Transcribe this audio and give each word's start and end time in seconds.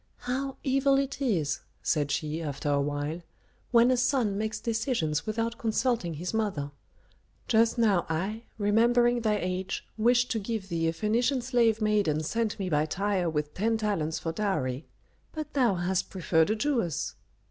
"How 0.21 0.57
evil 0.63 0.95
it 0.97 1.21
is," 1.21 1.59
said 1.83 2.09
she, 2.09 2.41
after 2.41 2.71
a 2.71 2.81
while, 2.81 3.21
"when 3.69 3.91
a 3.91 3.97
son 3.97 4.35
makes 4.35 4.59
decisions 4.59 5.27
without 5.27 5.59
consulting 5.59 6.15
his 6.15 6.33
mother. 6.33 6.71
Just 7.47 7.77
now 7.77 8.07
I, 8.09 8.45
remembering 8.57 9.21
thy 9.21 9.37
age, 9.37 9.85
wished 9.99 10.31
to 10.31 10.39
give 10.39 10.69
thee 10.69 10.87
a 10.87 10.91
Phœnician 10.91 11.43
slave 11.43 11.81
maiden 11.81 12.23
sent 12.23 12.57
me 12.57 12.67
by 12.67 12.87
Tyre 12.87 13.29
with 13.29 13.53
ten 13.53 13.77
talents 13.77 14.17
for 14.17 14.31
dowry. 14.31 14.87
But 15.33 15.53
thou 15.53 15.75
hast 15.75 16.09
preferred 16.09 16.49
a 16.49 16.55
Jewess." 16.55 17.13